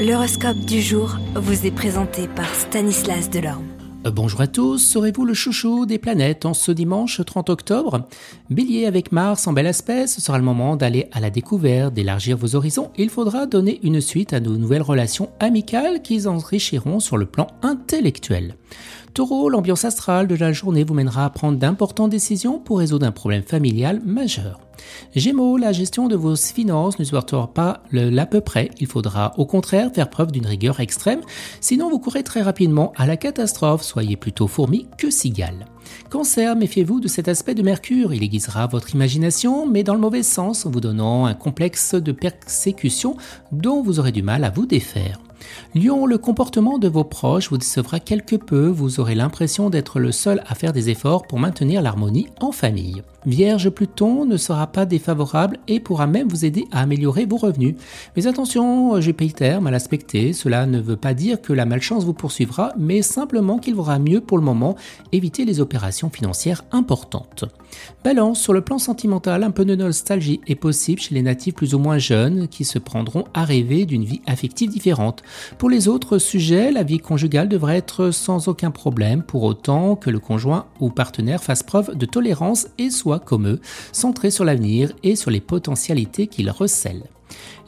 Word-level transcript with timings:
L'horoscope 0.00 0.60
du 0.60 0.80
jour 0.80 1.18
vous 1.34 1.66
est 1.66 1.70
présenté 1.70 2.26
par 2.26 2.48
Stanislas 2.54 3.28
Delorme. 3.28 3.66
Euh, 4.06 4.10
bonjour 4.10 4.40
à 4.40 4.46
tous, 4.46 4.78
serez-vous 4.78 5.26
le 5.26 5.34
chouchou 5.34 5.84
des 5.84 5.98
planètes 5.98 6.46
en 6.46 6.54
ce 6.54 6.72
dimanche 6.72 7.20
30 7.22 7.50
octobre? 7.50 8.08
Bélier 8.48 8.86
avec 8.86 9.12
Mars 9.12 9.46
en 9.46 9.52
bel 9.52 9.66
aspect, 9.66 10.06
ce 10.06 10.22
sera 10.22 10.38
le 10.38 10.44
moment 10.44 10.76
d'aller 10.76 11.08
à 11.12 11.20
la 11.20 11.28
découverte, 11.28 11.92
d'élargir 11.92 12.38
vos 12.38 12.56
horizons. 12.56 12.90
Il 12.96 13.10
faudra 13.10 13.44
donner 13.44 13.78
une 13.82 14.00
suite 14.00 14.32
à 14.32 14.40
nos 14.40 14.56
nouvelles 14.56 14.80
relations 14.80 15.28
amicales 15.38 16.00
qui 16.00 16.26
enrichiront 16.26 16.98
sur 16.98 17.18
le 17.18 17.26
plan 17.26 17.48
intellectuel. 17.60 18.54
Taureau, 19.12 19.48
l'ambiance 19.48 19.84
astrale 19.84 20.28
de 20.28 20.36
la 20.36 20.52
journée 20.52 20.84
vous 20.84 20.94
mènera 20.94 21.24
à 21.24 21.30
prendre 21.30 21.58
d'importantes 21.58 22.10
décisions 22.10 22.58
pour 22.58 22.78
résoudre 22.78 23.06
un 23.06 23.10
problème 23.10 23.42
familial 23.42 24.00
majeur. 24.04 24.60
Gémeaux, 25.16 25.56
la 25.56 25.72
gestion 25.72 26.06
de 26.06 26.14
vos 26.14 26.36
finances 26.36 26.98
ne 26.98 27.04
sera 27.04 27.24
pas 27.52 27.82
l'à 27.90 28.26
peu 28.26 28.40
près. 28.40 28.70
Il 28.78 28.86
faudra 28.86 29.34
au 29.36 29.46
contraire 29.46 29.90
faire 29.92 30.10
preuve 30.10 30.30
d'une 30.30 30.46
rigueur 30.46 30.80
extrême, 30.80 31.20
sinon 31.60 31.90
vous 31.90 31.98
courez 31.98 32.22
très 32.22 32.42
rapidement 32.42 32.92
à 32.96 33.06
la 33.06 33.16
catastrophe. 33.16 33.82
Soyez 33.82 34.16
plutôt 34.16 34.46
fourmi 34.46 34.86
que 34.96 35.10
cigale. 35.10 35.66
Cancer, 36.08 36.54
méfiez-vous 36.54 37.00
de 37.00 37.08
cet 37.08 37.26
aspect 37.26 37.54
de 37.54 37.62
Mercure. 37.62 38.14
Il 38.14 38.22
aiguisera 38.22 38.68
votre 38.68 38.94
imagination, 38.94 39.66
mais 39.66 39.82
dans 39.82 39.94
le 39.94 40.00
mauvais 40.00 40.22
sens, 40.22 40.66
en 40.66 40.70
vous 40.70 40.80
donnant 40.80 41.26
un 41.26 41.34
complexe 41.34 41.94
de 41.94 42.12
persécution 42.12 43.16
dont 43.50 43.82
vous 43.82 43.98
aurez 43.98 44.12
du 44.12 44.22
mal 44.22 44.44
à 44.44 44.50
vous 44.50 44.66
défaire. 44.66 45.18
Lion, 45.74 46.06
le 46.06 46.18
comportement 46.18 46.78
de 46.78 46.88
vos 46.88 47.04
proches 47.04 47.50
vous 47.50 47.58
décevra 47.58 48.00
quelque 48.00 48.36
peu, 48.36 48.66
vous 48.66 49.00
aurez 49.00 49.14
l'impression 49.14 49.70
d'être 49.70 50.00
le 50.00 50.12
seul 50.12 50.42
à 50.46 50.54
faire 50.54 50.72
des 50.72 50.90
efforts 50.90 51.26
pour 51.26 51.38
maintenir 51.38 51.82
l'harmonie 51.82 52.28
en 52.40 52.52
famille. 52.52 53.02
Vierge, 53.26 53.68
Pluton 53.68 54.24
ne 54.24 54.38
sera 54.38 54.66
pas 54.66 54.86
défavorable 54.86 55.58
et 55.68 55.78
pourra 55.78 56.06
même 56.06 56.28
vous 56.28 56.46
aider 56.46 56.64
à 56.72 56.80
améliorer 56.80 57.26
vos 57.26 57.36
revenus. 57.36 57.74
Mais 58.16 58.26
attention, 58.26 58.98
Jupiter 59.00 59.60
mal 59.60 59.74
aspecté, 59.74 60.32
cela 60.32 60.64
ne 60.64 60.80
veut 60.80 60.96
pas 60.96 61.12
dire 61.12 61.42
que 61.42 61.52
la 61.52 61.66
malchance 61.66 62.04
vous 62.04 62.14
poursuivra, 62.14 62.72
mais 62.78 63.02
simplement 63.02 63.58
qu'il 63.58 63.74
vaudra 63.74 63.98
mieux 63.98 64.22
pour 64.22 64.38
le 64.38 64.44
moment 64.44 64.74
éviter 65.12 65.44
les 65.44 65.60
opérations 65.60 66.08
financières 66.08 66.64
importantes. 66.72 67.44
Balance, 68.04 68.40
sur 68.40 68.54
le 68.54 68.62
plan 68.62 68.78
sentimental, 68.78 69.44
un 69.44 69.50
peu 69.50 69.66
de 69.66 69.74
nostalgie 69.74 70.40
est 70.46 70.54
possible 70.54 71.00
chez 71.00 71.14
les 71.14 71.22
natifs 71.22 71.54
plus 71.54 71.74
ou 71.74 71.78
moins 71.78 71.98
jeunes 71.98 72.48
qui 72.48 72.64
se 72.64 72.78
prendront 72.78 73.24
à 73.34 73.44
rêver 73.44 73.84
d'une 73.84 74.04
vie 74.04 74.22
affective 74.26 74.70
différente. 74.70 75.22
Pour 75.58 75.70
les 75.70 75.88
autres 75.88 76.18
sujets, 76.18 76.70
la 76.72 76.82
vie 76.82 76.98
conjugale 76.98 77.48
devrait 77.48 77.76
être 77.76 78.10
sans 78.10 78.48
aucun 78.48 78.70
problème 78.70 79.22
pour 79.22 79.42
autant 79.42 79.96
que 79.96 80.10
le 80.10 80.18
conjoint 80.18 80.66
ou 80.80 80.90
partenaire 80.90 81.42
fasse 81.42 81.62
preuve 81.62 81.96
de 81.96 82.06
tolérance 82.06 82.68
et 82.78 82.90
soit 82.90 83.20
comme 83.20 83.46
eux, 83.46 83.60
centré 83.92 84.30
sur 84.30 84.44
l'avenir 84.44 84.92
et 85.02 85.16
sur 85.16 85.30
les 85.30 85.40
potentialités 85.40 86.26
qu'il 86.26 86.50
recèle. 86.50 87.04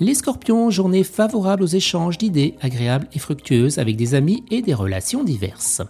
Les 0.00 0.14
scorpions, 0.14 0.70
journée 0.70 1.04
favorable 1.04 1.62
aux 1.62 1.66
échanges 1.66 2.18
d'idées 2.18 2.54
agréables 2.62 3.08
et 3.12 3.18
fructueuses 3.18 3.78
avec 3.78 3.96
des 3.96 4.14
amis 4.14 4.44
et 4.50 4.62
des 4.62 4.74
relations 4.74 5.24
diverses. 5.24 5.82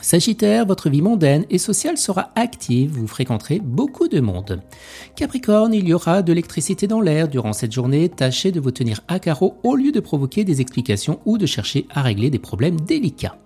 Sagittaire, 0.00 0.66
votre 0.66 0.90
vie 0.90 1.02
mondaine 1.02 1.46
et 1.50 1.58
sociale 1.58 1.96
sera 1.96 2.30
active, 2.34 2.92
vous 2.92 3.06
fréquenterez 3.06 3.60
beaucoup 3.60 4.08
de 4.08 4.20
monde. 4.20 4.60
Capricorne, 5.16 5.72
il 5.72 5.88
y 5.88 5.94
aura 5.94 6.22
de 6.22 6.32
l'électricité 6.32 6.86
dans 6.86 7.00
l'air 7.00 7.28
durant 7.28 7.52
cette 7.52 7.72
journée, 7.72 8.08
tâchez 8.08 8.52
de 8.52 8.60
vous 8.60 8.70
tenir 8.70 9.00
à 9.08 9.18
carreau 9.18 9.56
au 9.62 9.76
lieu 9.76 9.92
de 9.92 10.00
provoquer 10.00 10.44
des 10.44 10.60
explications 10.60 11.20
ou 11.24 11.38
de 11.38 11.46
chercher 11.46 11.86
à 11.90 12.02
régler 12.02 12.30
des 12.30 12.38
problèmes 12.38 12.80
délicats. 12.80 13.36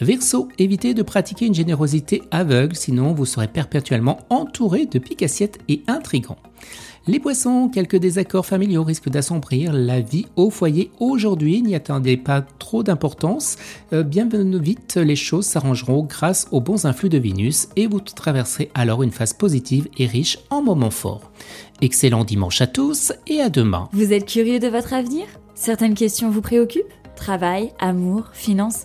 Verseau, 0.00 0.48
évitez 0.58 0.94
de 0.94 1.02
pratiquer 1.02 1.46
une 1.46 1.54
générosité 1.54 2.22
aveugle, 2.30 2.76
sinon 2.76 3.12
vous 3.12 3.26
serez 3.26 3.48
perpétuellement 3.48 4.18
entouré 4.30 4.86
de 4.86 4.98
piques-assiettes 4.98 5.58
et 5.68 5.82
intrigants. 5.86 6.38
Les 7.08 7.20
poissons, 7.20 7.70
quelques 7.72 7.96
désaccords 7.96 8.44
familiaux 8.44 8.84
risquent 8.84 9.08
d'assombrir 9.08 9.72
la 9.72 10.00
vie 10.00 10.26
au 10.36 10.50
foyer 10.50 10.90
aujourd'hui. 11.00 11.62
N'y 11.62 11.74
attendez 11.74 12.18
pas 12.18 12.42
trop 12.42 12.82
d'importance. 12.82 13.56
Euh, 13.94 14.02
bien 14.02 14.28
vite, 14.28 14.96
les 14.96 15.16
choses 15.16 15.46
s'arrangeront 15.46 16.02
grâce 16.02 16.48
aux 16.50 16.60
bons 16.60 16.84
influx 16.84 17.08
de 17.08 17.16
Vénus 17.16 17.68
et 17.76 17.86
vous 17.86 18.00
traverserez 18.00 18.70
alors 18.74 19.02
une 19.02 19.10
phase 19.10 19.32
positive 19.32 19.88
et 19.96 20.04
riche 20.04 20.38
en 20.50 20.60
moments 20.60 20.90
forts. 20.90 21.32
Excellent 21.80 22.24
dimanche 22.24 22.60
à 22.60 22.66
tous 22.66 23.14
et 23.26 23.40
à 23.40 23.48
demain. 23.48 23.88
Vous 23.92 24.12
êtes 24.12 24.26
curieux 24.26 24.58
de 24.58 24.68
votre 24.68 24.92
avenir? 24.92 25.24
Certaines 25.54 25.94
questions 25.94 26.28
vous 26.28 26.42
préoccupent? 26.42 26.92
Travail, 27.16 27.72
amour, 27.80 28.28
finances? 28.34 28.84